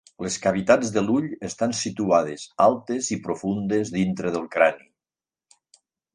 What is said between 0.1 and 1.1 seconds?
Les cavitats de